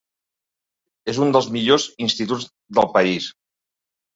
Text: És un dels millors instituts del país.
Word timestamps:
És 1.13 1.19
un 1.25 1.35
dels 1.35 1.49
millors 1.57 1.87
instituts 2.07 2.49
del 2.79 2.91
país. 2.99 3.29